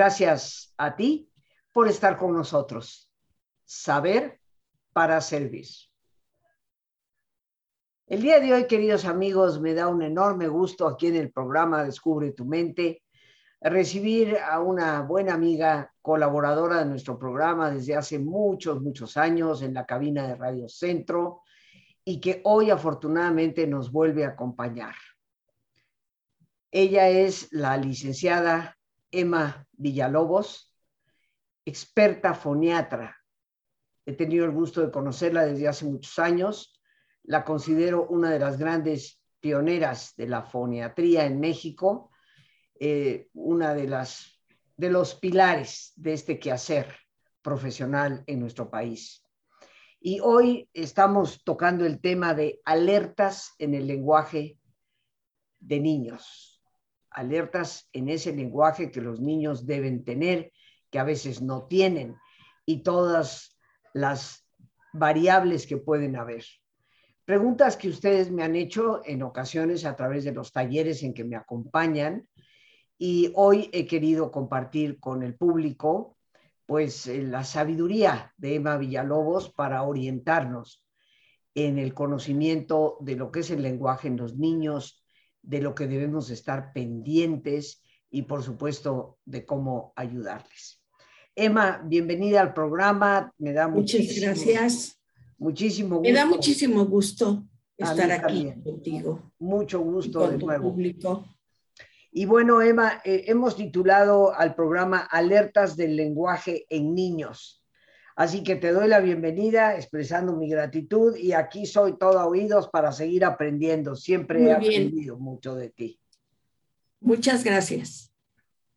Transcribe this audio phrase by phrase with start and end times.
[0.00, 1.30] Gracias a ti
[1.74, 3.12] por estar con nosotros.
[3.66, 4.40] Saber
[4.94, 5.66] para servir.
[8.06, 11.84] El día de hoy, queridos amigos, me da un enorme gusto aquí en el programa
[11.84, 13.02] Descubre tu mente
[13.60, 19.74] recibir a una buena amiga, colaboradora de nuestro programa desde hace muchos, muchos años en
[19.74, 21.42] la cabina de Radio Centro
[22.06, 24.94] y que hoy afortunadamente nos vuelve a acompañar.
[26.70, 28.78] Ella es la licenciada
[29.10, 30.74] Emma Villalobos,
[31.64, 33.16] experta foniatra.
[34.06, 36.80] He tenido el gusto de conocerla desde hace muchos años.
[37.22, 42.10] La considero una de las grandes pioneras de la foniatría en México,
[42.78, 44.40] eh, una de las
[44.80, 46.96] de los pilares de este quehacer
[47.42, 49.22] profesional en nuestro país.
[50.00, 54.58] Y hoy estamos tocando el tema de alertas en el lenguaje
[55.58, 56.49] de niños,
[57.10, 60.52] alertas en ese lenguaje que los niños deben tener,
[60.90, 62.16] que a veces no tienen,
[62.66, 63.58] y todas
[63.94, 64.46] las
[64.92, 66.44] variables que pueden haber.
[67.24, 71.24] Preguntas que ustedes me han hecho en ocasiones a través de los talleres en que
[71.24, 72.28] me acompañan
[72.98, 76.16] y hoy he querido compartir con el público
[76.66, 80.84] pues eh, la sabiduría de Emma Villalobos para orientarnos
[81.54, 84.99] en el conocimiento de lo que es el lenguaje en los niños,
[85.42, 90.82] de lo que debemos estar pendientes y por supuesto de cómo ayudarles.
[91.34, 93.32] Emma, bienvenida al programa.
[93.38, 95.00] Me da Muchas gracias.
[95.38, 96.02] Muchísimo gusto.
[96.02, 97.44] Me da muchísimo gusto
[97.76, 99.32] estar aquí contigo.
[99.38, 100.70] Mucho gusto de nuevo.
[100.70, 101.24] Público.
[102.12, 107.59] Y bueno, Emma, eh, hemos titulado al programa Alertas del lenguaje en niños.
[108.16, 112.92] Así que te doy la bienvenida, expresando mi gratitud y aquí soy todo oídos para
[112.92, 113.96] seguir aprendiendo.
[113.96, 116.00] Siempre he aprendido mucho de ti.
[117.00, 118.12] Muchas gracias.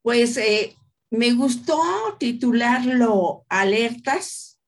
[0.02, 0.76] Pues eh,
[1.10, 1.82] me gustó
[2.20, 4.60] titularlo Alertas,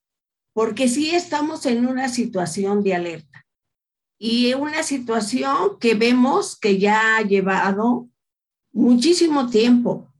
[0.54, 3.46] porque sí estamos en una situación de alerta
[4.18, 8.10] y una situación que vemos que ya ha llevado
[8.72, 10.14] muchísimo tiempo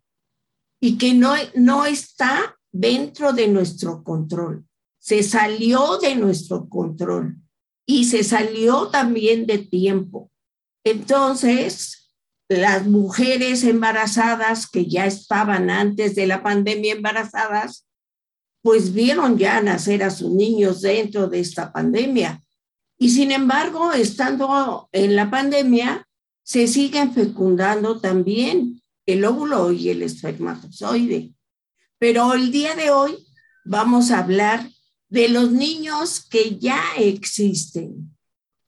[0.80, 4.66] y que no, no está dentro de nuestro control.
[5.00, 7.38] Se salió de nuestro control
[7.86, 10.30] y se salió también de tiempo.
[10.84, 12.12] Entonces,
[12.50, 17.88] las mujeres embarazadas que ya estaban antes de la pandemia embarazadas,
[18.62, 22.42] pues vieron ya nacer a sus niños dentro de esta pandemia.
[22.98, 26.06] Y sin embargo, estando en la pandemia,
[26.44, 31.35] se siguen fecundando también el óvulo y el espermatozoide.
[32.08, 33.26] Pero el día de hoy
[33.64, 34.70] vamos a hablar
[35.10, 38.16] de los niños que ya existen,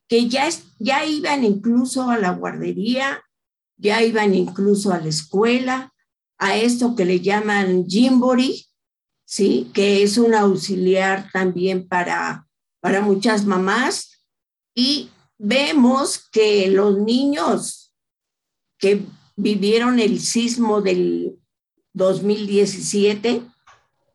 [0.08, 0.50] que ya,
[0.80, 3.24] ya iban incluso a la guardería,
[3.76, 5.94] ya iban incluso a la escuela,
[6.40, 8.66] a esto que le llaman Jimbori,
[9.24, 9.70] ¿sí?
[9.72, 12.48] que es un auxiliar también para,
[12.80, 14.24] para muchas mamás,
[14.74, 17.94] y vemos que los niños
[18.80, 19.06] que
[19.36, 21.38] vivieron el sismo del
[21.98, 23.44] 2017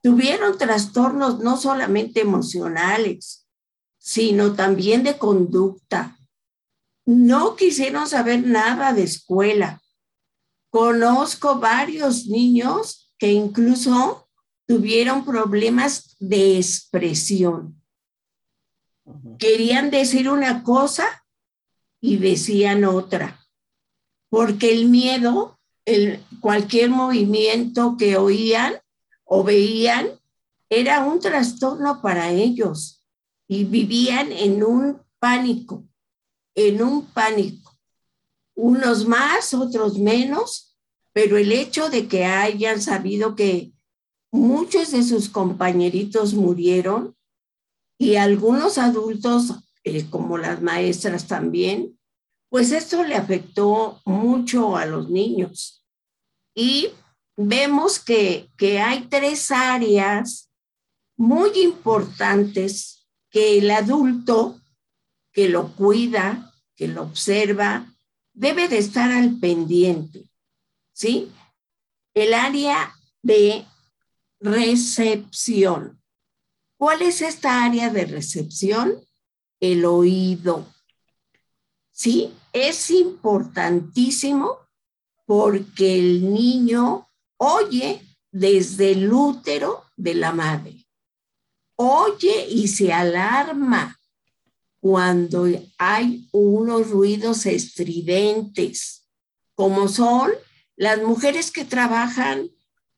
[0.02, 3.46] tuvieron trastornos no solamente emocionales,
[3.98, 6.18] sino también de conducta.
[7.04, 9.82] No quisieron saber nada de escuela.
[10.70, 14.28] Conozco varios niños que incluso
[14.66, 17.80] tuvieron problemas de expresión.
[19.38, 21.24] Querían decir una cosa
[22.00, 23.44] y decían otra,
[24.28, 28.74] porque el miedo, el, cualquier movimiento que oían
[29.24, 30.08] o veían,
[30.68, 33.04] era un trastorno para ellos
[33.46, 35.84] y vivían en un pánico,
[36.54, 37.78] en un pánico.
[38.54, 40.76] Unos más, otros menos,
[41.12, 43.72] pero el hecho de que hayan sabido que
[44.30, 47.16] muchos de sus compañeritos murieron
[47.98, 49.54] y algunos adultos,
[49.84, 51.98] eh, como las maestras también,
[52.52, 55.86] pues esto le afectó mucho a los niños.
[56.54, 56.90] Y
[57.34, 60.52] vemos que, que hay tres áreas
[61.16, 64.60] muy importantes que el adulto
[65.32, 67.90] que lo cuida, que lo observa,
[68.34, 70.28] debe de estar al pendiente,
[70.92, 71.32] ¿sí?
[72.12, 73.64] El área de
[74.40, 76.02] recepción.
[76.76, 79.02] ¿Cuál es esta área de recepción?
[79.58, 80.66] El oído.
[82.02, 82.34] ¿Sí?
[82.52, 84.58] Es importantísimo
[85.24, 87.06] porque el niño
[87.36, 88.02] oye
[88.32, 90.84] desde el útero de la madre.
[91.76, 94.00] Oye y se alarma
[94.80, 95.46] cuando
[95.78, 99.06] hay unos ruidos estridentes,
[99.54, 100.32] como son
[100.74, 102.50] las mujeres que trabajan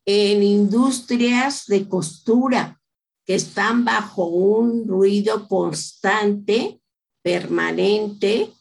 [0.06, 2.80] en industrias de costura
[3.26, 6.80] que están bajo un ruido constante,
[7.20, 8.53] permanente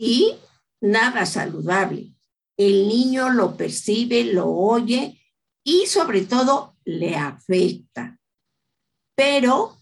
[0.00, 0.34] y
[0.80, 2.14] nada saludable.
[2.56, 5.20] El niño lo percibe, lo oye
[5.62, 8.18] y sobre todo le afecta.
[9.14, 9.76] Pero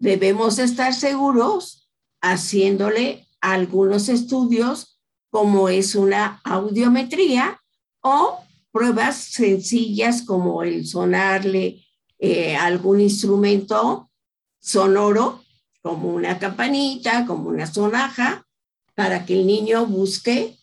[0.00, 1.88] debemos estar seguros
[2.20, 7.60] haciéndole algunos estudios como es una audiometría
[8.00, 8.40] o
[8.72, 11.86] pruebas sencillas como el sonarle
[12.18, 14.10] eh, algún instrumento
[14.58, 15.44] sonoro,
[15.80, 18.46] como una campanita, como una sonaja,
[18.94, 20.56] para que el niño busque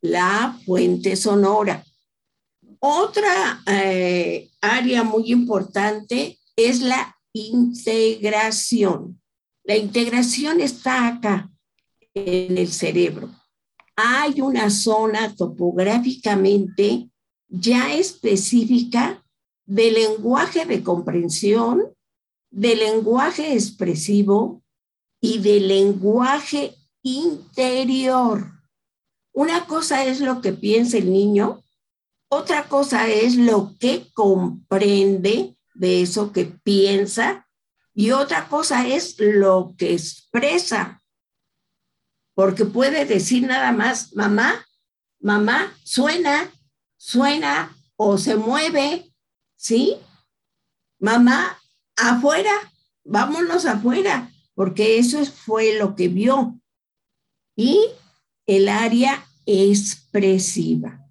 [0.00, 1.84] la fuente sonora.
[2.78, 9.20] Otra eh, área muy importante es la integración.
[9.64, 11.50] La integración está acá,
[12.14, 13.30] en el cerebro.
[13.94, 17.10] Hay una zona topográficamente
[17.48, 19.22] ya específica
[19.64, 21.82] de lenguaje de comprensión,
[22.50, 24.62] de lenguaje expresivo
[25.20, 26.74] y de lenguaje
[27.06, 28.50] interior.
[29.32, 31.62] Una cosa es lo que piensa el niño,
[32.28, 37.46] otra cosa es lo que comprende de eso que piensa
[37.94, 41.02] y otra cosa es lo que expresa.
[42.34, 44.66] Porque puede decir nada más, mamá,
[45.20, 46.50] mamá, suena,
[46.96, 49.14] suena o se mueve,
[49.54, 49.96] ¿sí?
[50.98, 51.56] Mamá,
[51.96, 52.52] afuera,
[53.04, 56.58] vámonos afuera, porque eso fue lo que vio.
[57.56, 57.80] Y
[58.46, 61.04] el área expresiva,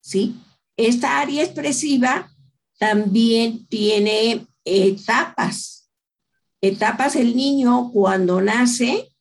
[0.00, 0.36] ¿sí?
[0.76, 2.30] Esta área expresiva
[2.78, 5.90] también tiene etapas.
[6.60, 9.14] Etapas el niño cuando nace,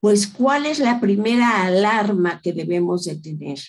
[0.00, 3.60] pues ¿cuál es la primera alarma que debemos de tener?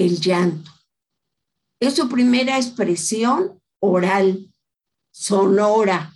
[0.00, 0.70] el llanto.
[1.78, 4.50] Es su primera expresión oral,
[5.10, 6.14] sonora.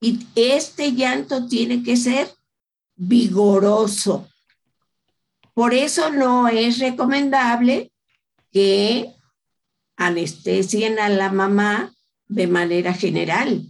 [0.00, 2.30] Y este llanto tiene que ser
[2.96, 4.28] vigoroso.
[5.52, 7.92] Por eso no es recomendable
[8.52, 9.12] que
[9.96, 11.92] anestesien a la mamá
[12.28, 13.66] de manera general,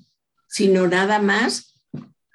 [0.49, 1.75] sino nada más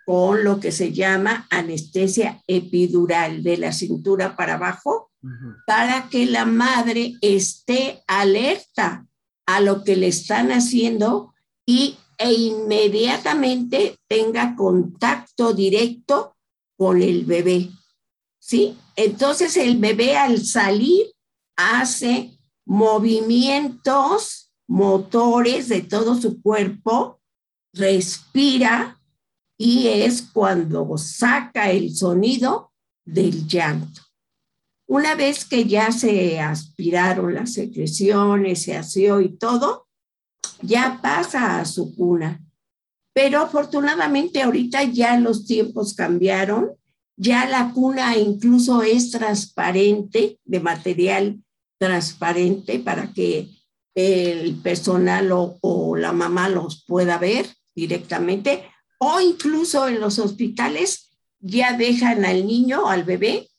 [0.06, 5.12] con lo que se llama anestesia epidural de la cintura para abajo
[5.68, 9.06] para que la madre esté alerta
[9.45, 11.33] a lo que le están haciendo
[11.65, 16.35] y, e inmediatamente tenga contacto directo
[16.79, 17.69] con el bebé.
[18.39, 18.77] ¿Sí?
[18.95, 21.07] Entonces el bebé al salir
[21.57, 27.19] hace movimientos motores de todo su cuerpo,
[27.73, 28.97] respira
[29.57, 32.71] y es cuando saca el sonido
[33.03, 34.01] del llanto.
[34.87, 39.87] Una vez que ya se aspiraron las secreciones, se asió y todo,
[40.61, 42.41] ya pasa a su cuna.
[43.21, 46.71] Pero afortunadamente ahorita ya los tiempos cambiaron,
[47.18, 51.44] ya la cuna incluso es transparente, de material
[51.78, 53.49] transparente para que
[53.94, 57.45] el personal o, o la mamá los pueda ver
[57.76, 58.64] directamente,
[58.99, 61.09] o incluso en los hospitales
[61.42, 63.49] ya dejan al niño, al bebé,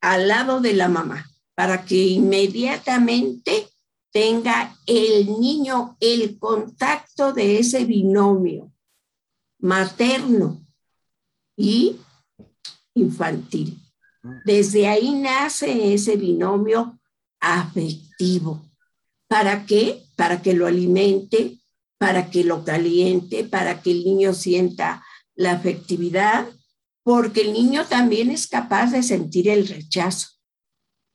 [0.00, 3.68] al lado de la mamá para que inmediatamente
[4.10, 8.72] tenga el niño el contacto de ese binomio
[9.58, 10.64] materno
[11.56, 11.96] y
[12.94, 13.80] infantil.
[14.44, 16.98] Desde ahí nace ese binomio
[17.40, 18.64] afectivo.
[19.28, 20.02] ¿Para qué?
[20.16, 21.58] Para que lo alimente,
[21.98, 26.48] para que lo caliente, para que el niño sienta la afectividad
[27.06, 30.26] porque el niño también es capaz de sentir el rechazo.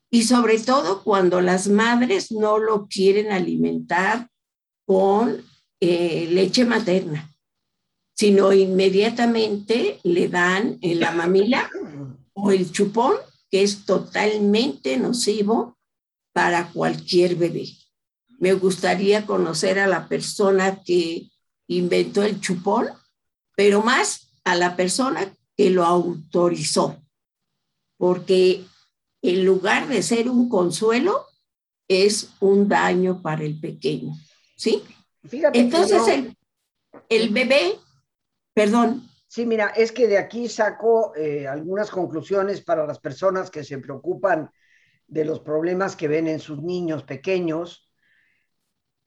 [0.09, 4.29] Y sobre todo cuando las madres no lo quieren alimentar
[4.85, 5.43] con
[5.81, 7.30] eh, leche materna,
[8.21, 11.67] sino inmediatamente le dan en la mamila
[12.33, 13.15] o el chupón,
[13.49, 15.75] que es totalmente nocivo
[16.31, 17.69] para cualquier bebé.
[18.37, 21.31] Me gustaría conocer a la persona que
[21.65, 22.89] inventó el chupón,
[23.55, 27.01] pero más a la persona que lo autorizó,
[27.97, 28.63] porque
[29.23, 31.25] en lugar de ser un consuelo,
[31.87, 34.13] es un daño para el pequeño,
[34.55, 34.83] ¿sí?
[35.27, 36.37] Fíjate Entonces el,
[37.09, 37.79] el, bebé,
[38.53, 39.07] perdón.
[39.27, 43.77] Sí, mira, es que de aquí saco eh, algunas conclusiones para las personas que se
[43.77, 44.51] preocupan
[45.07, 47.89] de los problemas que ven en sus niños pequeños.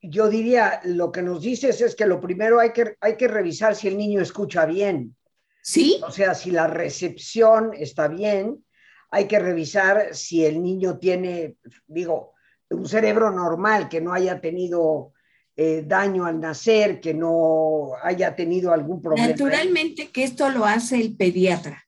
[0.01, 3.75] Yo diría, lo que nos dices es que lo primero hay que, hay que revisar
[3.75, 5.17] si el niño escucha bien.
[5.63, 5.99] ¿Sí?
[6.07, 8.63] O sea, si la recepción está bien,
[9.11, 12.35] hay que revisar si el niño tiene, digo,
[12.69, 15.14] un cerebro normal, que no haya tenido
[15.57, 19.29] eh, daño al nacer, que no haya tenido algún problema.
[19.29, 21.85] Naturalmente que esto lo hace el pediatra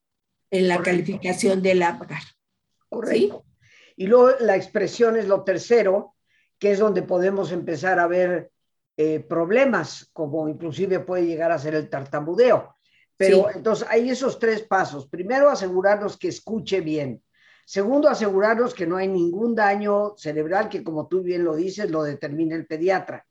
[0.51, 2.23] en la calificación del APGAR.
[2.89, 3.45] Correcto.
[3.97, 6.15] Y luego la expresión es lo tercero,
[6.59, 8.51] que es donde podemos empezar a ver
[8.97, 12.77] eh, problemas, como inclusive puede llegar a ser el tartamudeo.
[13.17, 15.09] Pero entonces hay esos tres pasos.
[15.09, 17.23] Primero, asegurarnos que escuche bien.
[17.65, 22.05] Segundo, asegurarnos que no hay ningún daño cerebral, que como tú bien lo dices, lo
[22.05, 23.26] determina el pediatra.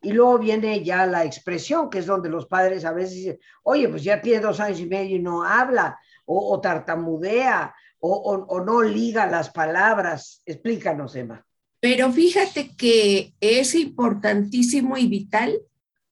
[0.00, 3.88] Y luego viene ya la expresión, que es donde los padres a veces dicen, oye,
[3.88, 8.82] pues ya tiene dos años y medio y no habla, o, tartamudea, o, o no
[8.82, 10.42] liga las palabras.
[10.46, 11.44] Explícanos, Emma.
[11.80, 15.58] Pero fíjate que es importantísimo y vital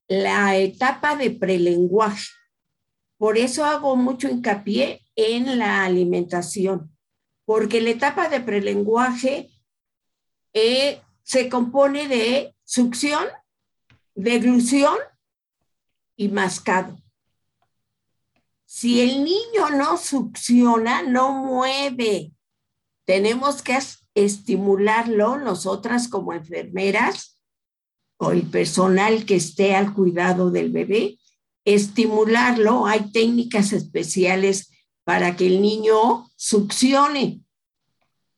[0.09, 2.29] la etapa de prelenguaje.
[3.19, 6.95] Por eso hago mucho hincapié en la alimentación,
[7.45, 9.51] porque la etapa de prelenguaje
[10.53, 13.25] eh, se compone de succión,
[14.17, 14.97] deglución
[16.17, 16.97] y mascado.
[18.65, 22.33] Si el niño no succiona, no mueve.
[23.05, 23.79] Tenemos que
[24.15, 27.39] estimularlo nosotras como enfermeras
[28.17, 31.19] o el personal que esté al cuidado del bebé,
[31.65, 32.87] estimularlo.
[32.87, 34.71] Hay técnicas especiales
[35.05, 37.43] para que el niño succione,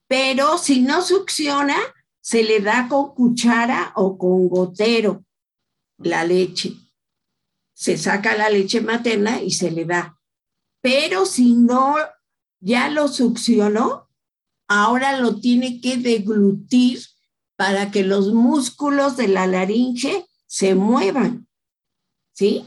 [0.08, 1.76] pero si no succiona,
[2.20, 5.24] se le da con cuchara o con gotero
[5.98, 6.74] la leche.
[7.74, 10.18] Se saca la leche materna y se le da.
[10.80, 11.96] Pero si no
[12.60, 14.08] ya lo succionó,
[14.68, 17.00] ahora lo tiene que deglutir
[17.56, 21.48] para que los músculos de la laringe se muevan.
[22.32, 22.64] ¿Sí?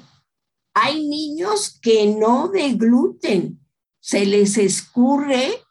[0.73, 3.65] Hay niños que no degluten,
[3.99, 5.63] se les escurre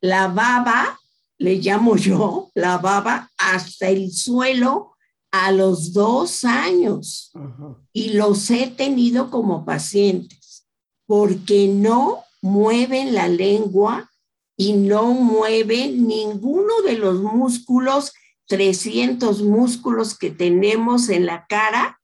[0.00, 0.98] la baba,
[1.38, 4.95] le llamo yo, la baba hasta el suelo
[5.44, 7.32] a los dos años.
[7.92, 10.66] Y los he tenido como pacientes
[11.06, 14.10] porque no mueven la lengua
[14.56, 18.12] y no mueve ninguno de los músculos,
[18.48, 22.00] 300 músculos que tenemos en la cara,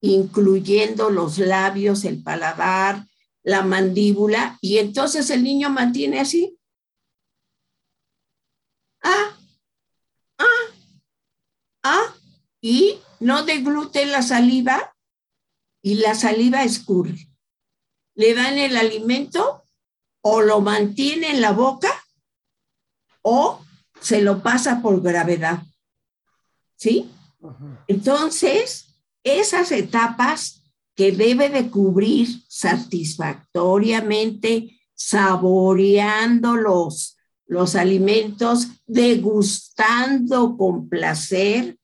[0.00, 3.06] incluyendo los labios, el paladar,
[3.42, 6.58] la mandíbula, y entonces el niño mantiene así.
[9.02, 9.36] Ah,
[10.38, 10.66] ah,
[11.82, 12.13] ah,
[12.64, 14.96] y no deglute la saliva
[15.82, 17.28] y la saliva escurre.
[18.14, 19.64] Le dan el alimento
[20.22, 21.92] o lo mantiene en la boca
[23.20, 23.60] o
[24.00, 25.62] se lo pasa por gravedad.
[26.76, 27.10] ¿Sí?
[27.86, 30.62] Entonces, esas etapas
[30.94, 41.78] que debe de cubrir satisfactoriamente, saboreando los, los alimentos, degustando con placer,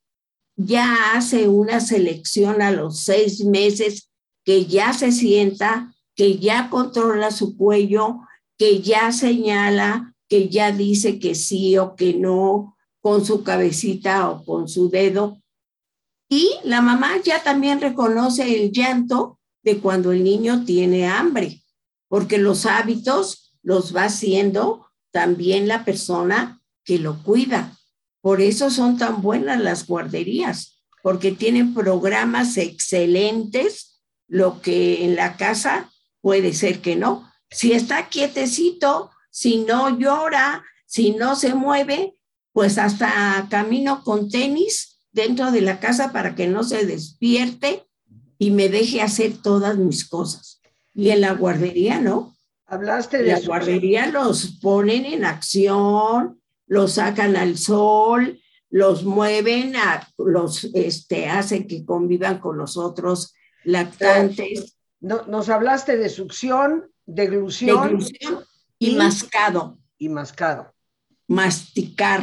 [0.64, 4.11] ya hace una selección a los seis meses
[4.45, 8.21] que ya se sienta, que ya controla su cuello,
[8.59, 14.45] que ya señala, que ya dice que sí o que no con su cabecita o
[14.45, 15.40] con su dedo.
[16.29, 21.62] Y la mamá ya también reconoce el llanto de cuando el niño tiene hambre,
[22.09, 27.76] porque los hábitos los va haciendo también la persona que lo cuida.
[28.21, 35.37] Por eso son tan buenas las guarderías, porque tienen programas excelentes, lo que en la
[35.37, 42.17] casa puede ser que no, si está quietecito, si no llora, si no se mueve,
[42.53, 47.87] pues hasta camino con tenis dentro de la casa para que no se despierte
[48.39, 50.61] y me deje hacer todas mis cosas.
[50.95, 52.37] Y en la guardería, ¿no?
[52.67, 53.33] Hablaste de...
[53.33, 56.40] La guardería los ponen en acción,
[56.71, 63.35] los sacan al sol, los mueven, a, los este, hacen que convivan con los otros
[63.65, 64.79] lactantes.
[65.00, 67.99] No, nos hablaste de succión, deglución,
[68.79, 69.81] y, mascado.
[69.99, 70.73] Y mascado.
[71.27, 72.23] Masticar.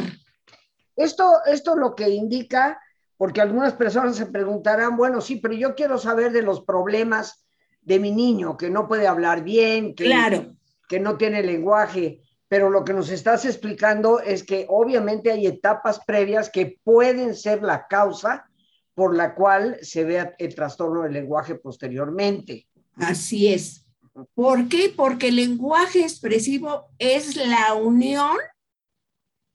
[0.96, 2.80] Esto, esto lo que indica,
[3.18, 7.46] porque algunas personas se preguntarán, bueno, sí, pero yo quiero saber de los problemas
[7.82, 10.56] de mi niño, que no puede hablar bien, que, claro.
[10.88, 16.00] que no tiene lenguaje, pero lo que nos estás explicando es que obviamente hay etapas
[16.04, 18.48] previas que pueden ser la causa
[18.94, 22.66] por la cual se vea el trastorno del lenguaje posteriormente.
[22.96, 23.86] Así es.
[24.34, 24.92] ¿Por qué?
[24.96, 28.36] Porque el lenguaje expresivo es la unión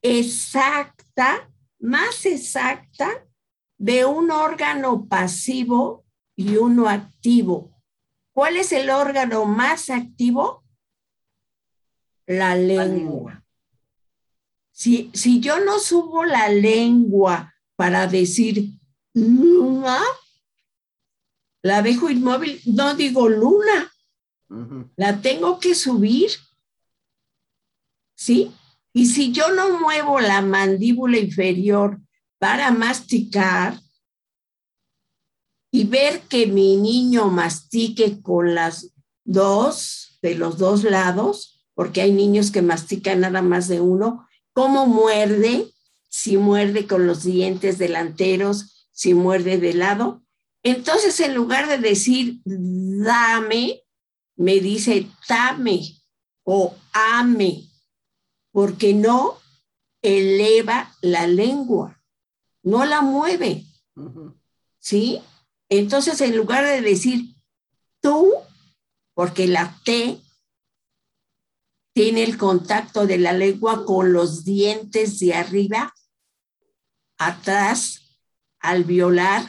[0.01, 3.25] exacta, más exacta,
[3.77, 6.05] de un órgano pasivo
[6.37, 7.81] y uno activo.
[8.33, 10.62] ¿Cuál es el órgano más activo?
[12.25, 13.43] La lengua.
[14.71, 18.69] Si, si yo no subo la lengua para decir
[19.13, 19.99] luna,
[21.61, 23.91] la dejo inmóvil, no digo luna,
[24.95, 26.31] la tengo que subir.
[28.15, 28.51] ¿Sí?
[28.93, 31.99] Y si yo no muevo la mandíbula inferior
[32.37, 33.79] para masticar
[35.71, 42.11] y ver que mi niño mastique con las dos, de los dos lados, porque hay
[42.11, 45.71] niños que mastican nada más de uno, cómo muerde,
[46.09, 50.23] si muerde con los dientes delanteros, si muerde de lado.
[50.61, 53.81] Entonces, en lugar de decir dame,
[54.35, 55.97] me dice dame
[56.43, 57.63] o ame,
[58.51, 59.37] porque no
[60.01, 62.01] eleva la lengua,
[62.61, 63.65] no la mueve.
[64.79, 65.21] ¿Sí?
[65.69, 67.35] Entonces, en lugar de decir
[68.01, 68.31] tú,
[69.13, 70.19] porque la T
[71.93, 75.93] tiene el contacto de la lengua con los dientes de arriba,
[77.17, 78.19] atrás,
[78.59, 79.45] al violar.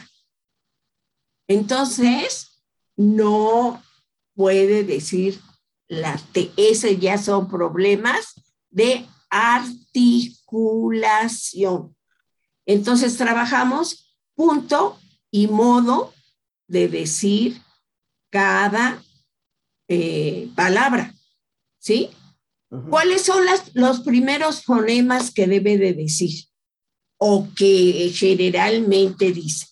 [1.48, 2.62] Entonces,
[2.96, 3.82] no
[4.34, 5.40] puede decir
[5.88, 6.52] la T.
[6.56, 8.34] Ese ya son problemas
[8.70, 11.96] de articulación.
[12.66, 14.98] Entonces, trabajamos punto
[15.30, 16.12] y modo
[16.66, 17.62] de decir
[18.30, 19.02] cada
[19.88, 21.14] eh, palabra,
[21.78, 22.10] ¿sí?
[22.90, 26.46] ¿Cuáles son los primeros fonemas que debe de decir
[27.18, 29.66] o que generalmente dice?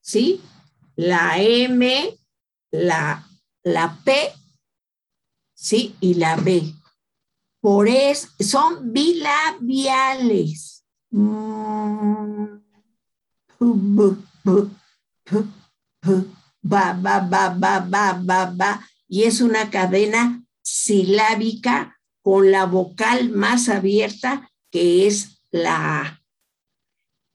[0.00, 0.40] ¿Sí?
[0.96, 2.18] La M,
[2.70, 3.26] la,
[3.62, 4.32] la P,
[5.54, 5.94] ¿sí?
[6.00, 6.72] Y la B.
[7.60, 10.84] Por eso son bilabiales.
[11.10, 12.46] Mm.
[16.62, 21.95] Ba, ba, ba, ba, ba, ba, ba, y es una cadena silábica
[22.26, 26.22] con la vocal más abierta, que es la A.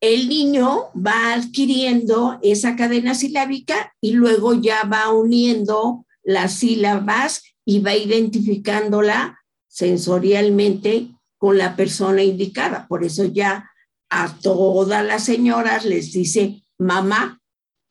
[0.02, 7.80] El niño va adquiriendo esa cadena silábica y luego ya va uniendo las sílabas y
[7.80, 12.86] va identificándola sensorialmente con la persona indicada.
[12.90, 13.72] Por eso ya
[14.10, 17.40] a todas las señoras les dice mamá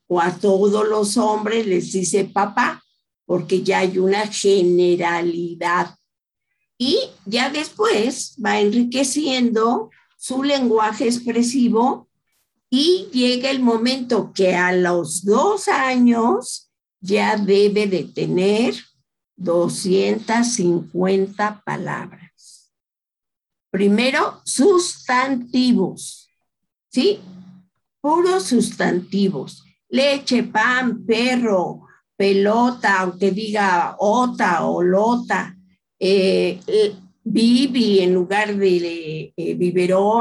[0.07, 2.85] o a todos los hombres les dice papá,
[3.25, 5.95] porque ya hay una generalidad
[6.81, 12.09] y ya después va enriqueciendo su lenguaje expresivo
[12.71, 18.75] y llega el momento que a los dos años ya debe de tener
[19.37, 22.73] 250 palabras.
[23.71, 26.31] Primero, sustantivos,
[26.89, 27.21] ¿sí?
[28.01, 29.63] Puros sustantivos.
[29.91, 31.83] Leche, pan, perro,
[32.17, 35.59] pelota, aunque diga ota o lota,
[36.01, 36.59] eh,
[37.23, 40.15] Vivi en lugar de eh,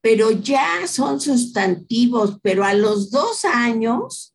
[0.00, 4.34] pero ya son sustantivos, pero a los dos años,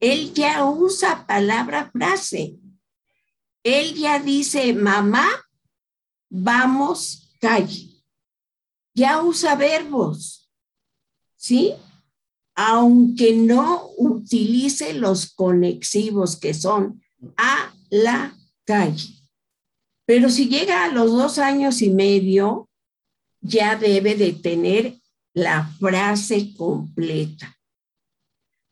[0.00, 2.56] él ya usa palabra frase.
[3.62, 5.28] Él ya dice, mamá,
[6.30, 8.02] vamos, calle.
[8.94, 10.50] Ya usa verbos,
[11.36, 11.74] ¿sí?
[12.54, 17.02] Aunque no utilice los conexivos que son
[17.36, 19.21] a la calle.
[20.12, 22.68] Pero si llega a los dos años y medio,
[23.40, 25.00] ya debe de tener
[25.32, 27.58] la frase completa.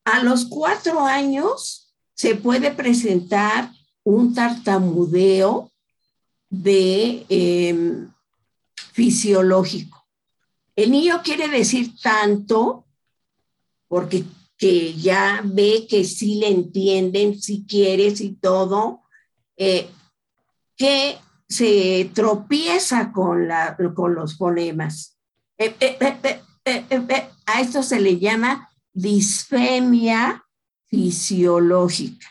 [0.05, 3.73] A los cuatro años se puede presentar
[4.05, 5.73] un tartamudeo
[6.51, 8.13] de em,
[8.93, 10.07] fisiológico.
[10.77, 12.85] El niño quiere decir tanto
[13.89, 14.25] porque
[14.59, 19.01] que ya ve que sí le entienden, si quieres y todo,
[19.57, 19.89] eh,
[20.77, 21.17] que
[21.51, 25.19] se tropieza con, la, con los fonemas.
[25.59, 30.45] Eh, eh, eh, a esto se le llama disfemia
[30.87, 32.29] fisiológica.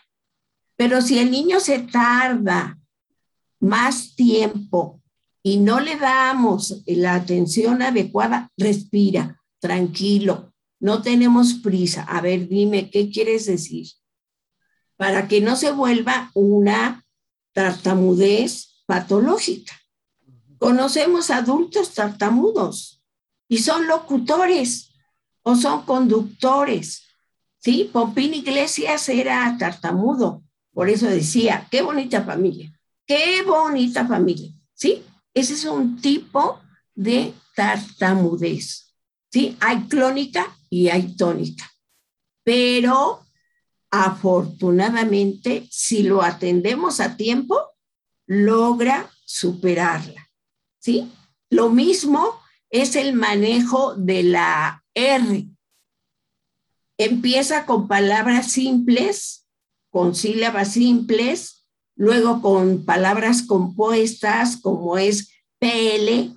[0.78, 2.80] Pero si el niño se tarda
[3.60, 5.02] más tiempo
[5.44, 12.04] y no le damos la atención adecuada, respira, tranquilo, no tenemos prisa.
[12.04, 13.88] A ver, dime, ¿qué quieres decir?
[14.96, 17.06] Para que no se vuelva una
[17.52, 19.80] tartamudez patológica.
[20.58, 23.04] Conocemos adultos tartamudos
[23.48, 24.90] y son locutores
[25.44, 27.04] o son conductores.
[27.60, 27.88] ¿Sí?
[27.94, 30.42] Pompín Iglesias era tartamudo,
[30.74, 32.74] por eso decía, qué bonita familia,
[33.06, 34.52] qué bonita familia.
[34.74, 35.04] ¿Sí?
[35.36, 36.60] Ese es un tipo
[36.96, 38.96] de tartamudez.
[39.32, 39.56] ¿Sí?
[39.60, 41.70] Hay clónica y hay tónica.
[42.44, 43.24] Pero
[43.92, 47.70] afortunadamente, si lo atendemos a tiempo,
[48.30, 50.30] logra superarla.
[50.80, 51.12] ¿Sí?
[51.50, 52.40] Lo mismo
[52.70, 55.48] es el manejo de la R.
[56.98, 59.48] Empieza con palabras simples,
[59.90, 61.66] con sílabas simples,
[61.96, 66.32] luego con palabras compuestas como es PL,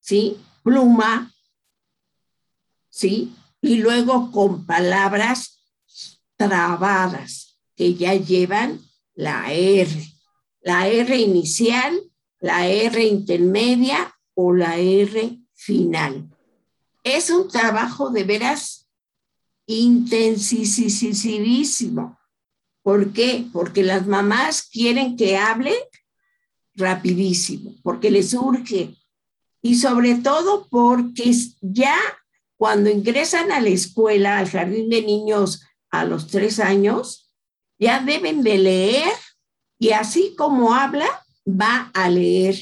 [0.00, 0.36] ¿sí?
[0.62, 1.32] Pluma,
[2.90, 3.32] ¿sí?
[3.62, 5.64] Y luego con palabras
[6.36, 8.80] trabadas que ya llevan
[9.14, 10.17] la R,
[10.68, 11.98] la R inicial,
[12.40, 16.28] la R intermedia o la R final.
[17.02, 18.86] Es un trabajo de veras
[19.64, 22.18] intensísimo.
[22.82, 23.46] ¿Por qué?
[23.50, 25.74] Porque las mamás quieren que hable
[26.74, 28.94] rapidísimo, porque les urge.
[29.62, 31.96] Y sobre todo porque ya
[32.58, 37.32] cuando ingresan a la escuela, al jardín de niños a los tres años,
[37.78, 39.14] ya deben de leer
[39.78, 41.06] y así como habla,
[41.46, 42.56] va a leer.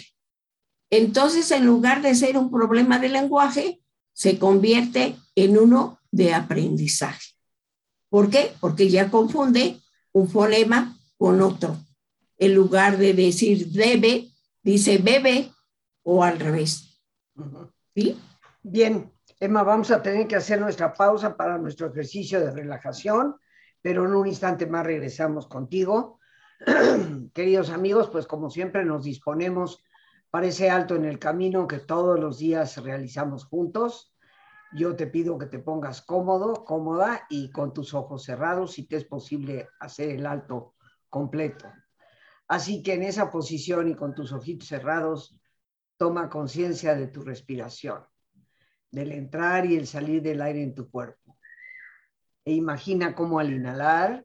[0.90, 3.80] Entonces, en lugar de ser un problema de lenguaje,
[4.12, 7.32] se convierte en uno de aprendizaje.
[8.08, 8.52] ¿Por qué?
[8.60, 9.80] Porque ya confunde
[10.12, 11.76] un fonema con otro.
[12.38, 14.28] En lugar de decir debe,
[14.62, 15.50] dice bebe
[16.02, 17.02] o al revés.
[17.94, 18.18] ¿Sí?
[18.62, 23.36] Bien, Emma, vamos a tener que hacer nuestra pausa para nuestro ejercicio de relajación,
[23.82, 26.18] pero en un instante más regresamos contigo.
[27.34, 29.84] Queridos amigos, pues como siempre nos disponemos
[30.30, 34.14] para ese alto en el camino que todos los días realizamos juntos.
[34.72, 38.96] Yo te pido que te pongas cómodo, cómoda y con tus ojos cerrados si te
[38.96, 40.74] es posible hacer el alto
[41.10, 41.70] completo.
[42.48, 45.38] Así que en esa posición y con tus ojitos cerrados,
[45.98, 48.04] toma conciencia de tu respiración,
[48.90, 51.38] del entrar y el salir del aire en tu cuerpo.
[52.44, 54.24] E imagina cómo al inhalar,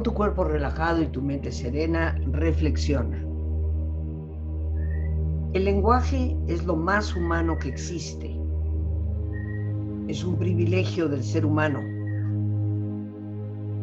[0.00, 3.18] Con tu cuerpo relajado y tu mente serena, reflexiona.
[5.52, 8.34] El lenguaje es lo más humano que existe.
[10.08, 11.80] Es un privilegio del ser humano.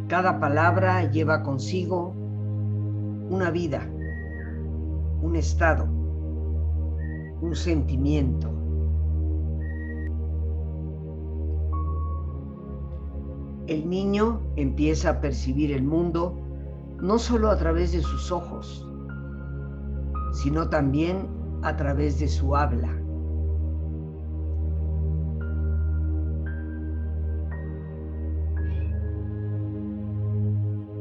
[0.07, 2.15] Cada palabra lleva consigo
[3.29, 3.87] una vida,
[5.21, 5.85] un estado,
[7.41, 8.56] un sentimiento.
[13.67, 16.39] El niño empieza a percibir el mundo
[17.01, 18.87] no solo a través de sus ojos,
[20.33, 21.27] sino también
[21.61, 22.93] a través de su habla.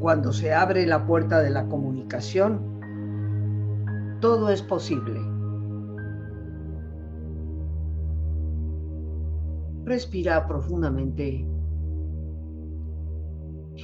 [0.01, 2.61] Cuando se abre la puerta de la comunicación,
[4.21, 5.21] todo es posible.
[9.85, 11.47] Respira profundamente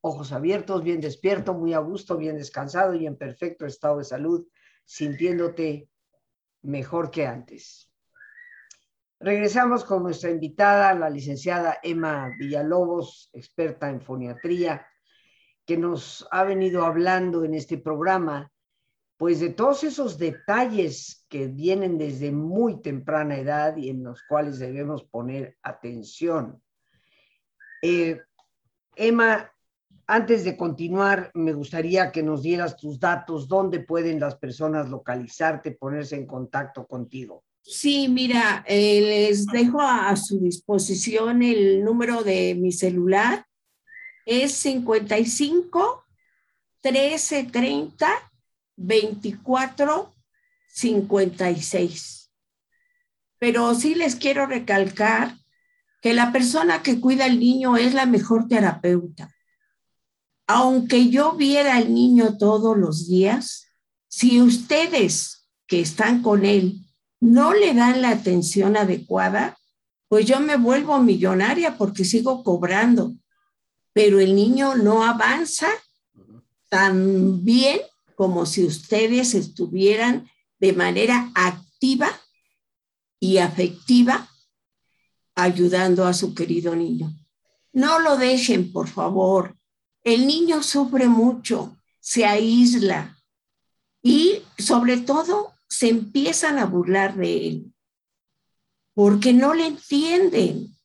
[0.00, 4.46] ojos abiertos, bien despierto, muy a gusto, bien descansado y en perfecto estado de salud,
[4.84, 5.88] sintiéndote
[6.62, 7.90] mejor que antes.
[9.18, 14.86] Regresamos con nuestra invitada, la licenciada Emma Villalobos, experta en foniatría,
[15.66, 18.50] que nos ha venido hablando en este programa,
[19.18, 24.58] pues de todos esos detalles que vienen desde muy temprana edad y en los cuales
[24.58, 26.62] debemos poner atención.
[27.82, 28.22] Eh,
[28.96, 29.52] Emma,
[30.10, 35.70] antes de continuar, me gustaría que nos dieras tus datos, dónde pueden las personas localizarte,
[35.70, 37.44] ponerse en contacto contigo.
[37.62, 43.46] Sí, mira, eh, les dejo a, su disposición el número de mi celular.
[44.26, 46.04] Es 55
[46.82, 48.08] 1330
[48.76, 50.12] 24
[50.66, 52.32] 56.
[53.38, 55.36] Pero sí les quiero recalcar
[56.02, 59.30] que la persona que cuida al niño es la mejor terapeuta
[60.52, 63.66] aunque yo viera al niño todos los días,
[64.12, 66.84] Si ustedes que están con él
[67.20, 69.56] no le dan la atención adecuada,
[70.08, 73.14] pues yo me vuelvo millonaria porque sigo cobrando,
[73.92, 75.68] pero el niño no avanza
[76.68, 77.78] tan bien
[78.16, 82.10] como si ustedes estuvieran de manera activa
[83.20, 84.28] y afectiva
[85.36, 87.14] ayudando a su querido niño.
[87.72, 89.59] No lo dejen, por favor.
[90.04, 93.18] El niño sufre mucho, se aísla
[94.02, 97.72] y sobre todo se empiezan a burlar de él
[98.94, 100.76] porque no le entienden,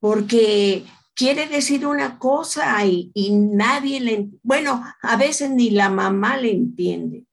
[0.00, 6.50] porque quiere decir una cosa y, nadie le, bueno, a veces ni la mamá le
[6.50, 7.24] entiende,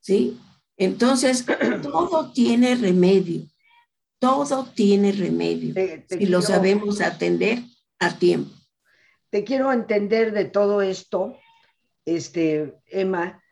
[0.00, 0.38] ¿sí?
[0.76, 1.44] Entonces,
[1.82, 3.42] todo tiene remedio,
[4.18, 5.74] todo tiene remedio,
[6.18, 7.62] y lo sabemos atender
[7.98, 8.57] a tiempo.
[9.30, 11.36] Te quiero entender de todo esto,
[12.04, 13.42] este, Emma,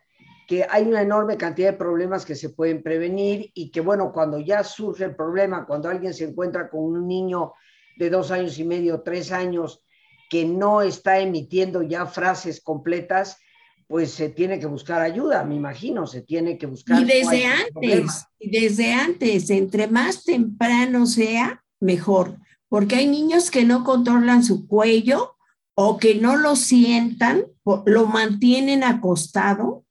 [0.47, 4.39] que hay una enorme cantidad de problemas que se pueden prevenir y que, bueno, cuando
[4.39, 7.53] ya surge el problema, cuando alguien se encuentra con un niño
[7.97, 9.83] de dos años y medio, tres años,
[10.31, 13.39] que no está emitiendo ya frases completas,
[13.87, 17.01] pues se tiene que buscar ayuda, me imagino, se tiene que buscar.
[17.01, 23.65] Y desde antes, y desde antes, entre más temprano sea, mejor, porque hay niños que
[23.65, 25.36] no controlan su cuello
[25.79, 27.45] o que no lo sientan,
[27.85, 29.85] lo mantienen acostado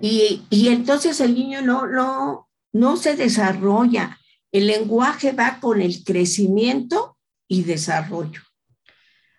[0.00, 4.18] y, y entonces el niño no, no, no se desarrolla.
[4.50, 8.42] El lenguaje va con el crecimiento y desarrollo.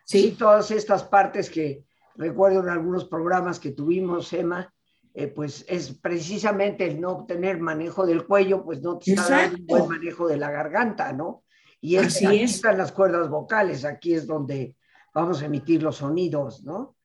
[0.06, 1.84] Sí, todas estas partes que
[2.16, 4.74] recuerdo en algunos programas que tuvimos, Emma,
[5.14, 9.58] eh, pues es precisamente el no tener manejo del cuello, pues no te está dando
[9.58, 11.44] un buen manejo de la garganta, ¿no?
[11.82, 14.78] Y es, Así aquí están las cuerdas vocales, aquí es donde
[15.14, 16.96] vamos a emitir los sonidos, ¿no?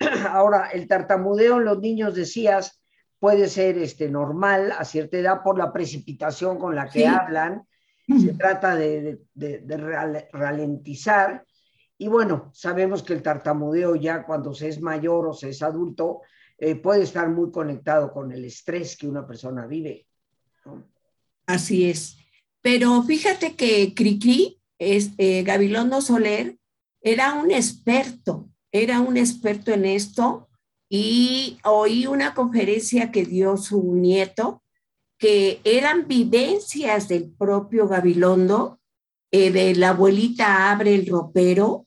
[0.28, 2.82] Ahora, el tartamudeo en los niños, decías,
[3.18, 7.62] puede ser este, normal a cierta edad por la precipitación con la que hablan.
[8.08, 9.20] Se trata de,
[10.32, 11.44] ralentizar.
[11.96, 16.22] Y bueno, sabemos que el tartamudeo ya cuando se es mayor o se es adulto
[16.58, 20.06] eh, puede estar muy conectado con el estrés que una persona vive.
[21.46, 22.18] Así es.
[22.62, 26.58] Pero fíjate que Cricri, es, eh, Gabilondo Soler,
[27.00, 30.48] era un experto, era un experto en esto
[30.88, 34.62] y oí una conferencia que dio su nieto,
[35.18, 38.80] que eran vivencias del propio Gabilondo,
[39.30, 41.86] eh, de la abuelita abre el ropero,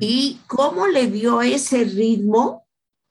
[0.00, 2.66] y cómo le dio ese ritmo,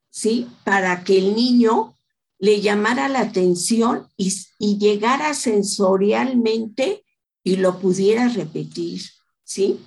[0.09, 0.47] ¿sí?
[0.65, 1.95] Para que el niño
[2.37, 7.05] le llamara la atención y, y llegara sensorialmente
[7.43, 9.03] y lo pudiera repetir,
[9.43, 9.79] ¿sí?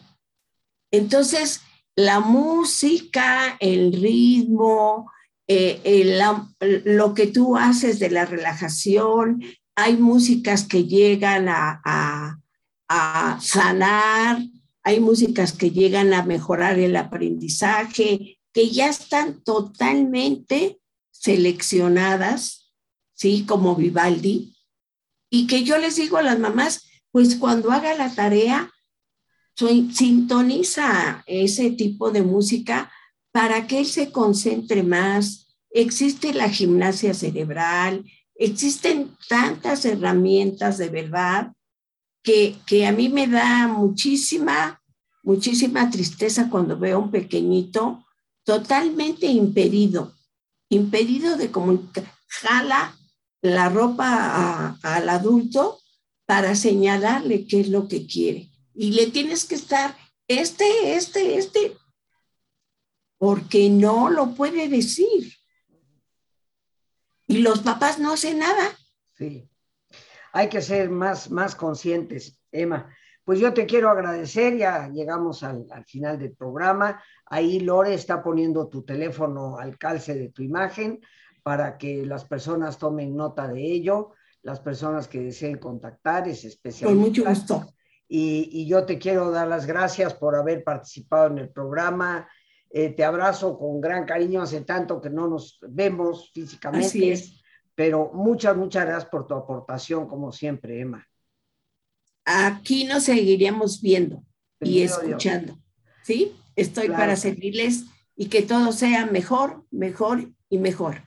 [0.97, 1.63] Entonces,
[1.97, 5.11] la música, el ritmo,
[5.49, 6.21] eh,
[6.85, 9.43] lo que tú haces de la relajación,
[9.75, 12.41] hay músicas que llegan a,
[13.41, 14.39] sanar,
[14.85, 20.79] hay músicas que llegan a mejorar el aprendizaje, que ya están totalmente
[21.11, 22.73] seleccionadas,
[23.15, 23.45] ¿sí?
[23.47, 24.55] Como Vivaldi,
[25.29, 28.71] y que yo les digo a las mamás, pues cuando haga la tarea,
[29.57, 32.91] sintoniza ese tipo de música
[33.33, 35.57] para que él se concentre más.
[35.71, 38.05] Existe la gimnasia cerebral,
[38.37, 41.53] existen tantas herramientas de verdad
[42.23, 44.81] que, que a mí me da muchísima,
[45.23, 48.05] muchísima tristeza cuando veo a un pequeñito
[48.45, 50.15] totalmente impedido,
[50.69, 52.97] impedido de comunicar, jala
[53.43, 55.79] la ropa al adulto
[56.27, 58.54] para señalarle qué es lo que quiere.
[58.75, 59.97] Y le tienes que estar,
[60.29, 61.77] este, este, este,
[63.19, 65.33] porque no lo puede decir.
[67.27, 68.77] Y los papás no hacen nada.
[69.15, 69.49] Sí,
[70.33, 72.95] hay que ser más, más conscientes, Emma.
[73.25, 77.03] Pues yo te quiero agradecer, ya llegamos al, al, final del programa.
[77.25, 81.01] Ahí Lore está poniendo tu teléfono al calce de tu imagen
[81.43, 86.91] para que las personas tomen nota de ello, las personas que deseen contactar, es especial.
[86.91, 87.75] Con mucho gusto.
[88.17, 92.29] Y, y, yo te quiero dar las gracias por haber participado en el programa,
[92.71, 96.87] eh, te abrazo con gran cariño, hace tanto que no nos vemos físicamente.
[96.87, 97.43] Así es.
[97.75, 101.05] Pero muchas, muchas gracias por tu aportación, como siempre, Emma.
[102.25, 104.25] Aquí nos seguiremos viendo
[104.61, 105.59] y escuchando.
[106.05, 106.37] ¿Sí?
[106.55, 107.85] Estoy para servirles
[108.15, 111.03] y que todo sea mejor, mejor y mejor.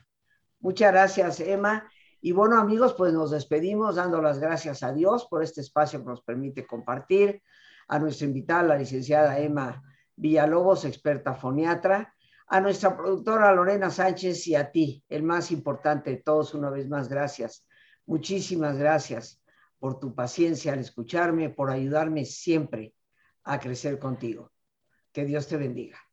[0.60, 1.90] Muchas gracias, Emma.
[2.20, 6.06] Y bueno, amigos, pues nos despedimos dando las gracias a Dios por este espacio que
[6.06, 7.42] nos permite compartir,
[7.88, 9.82] a nuestra invitada, la licenciada Emma
[10.16, 12.14] Villalobos, experta foniatra,
[12.50, 16.88] A nuestra productora Lorena Sánchez y a ti, el más importante de todos, una vez
[16.88, 17.66] más, gracias.
[18.06, 19.42] Muchísimas gracias
[19.78, 22.94] por tu paciencia al escucharme, por ayudarme siempre
[23.44, 24.50] a crecer contigo.
[25.12, 26.07] Que Dios te bendiga.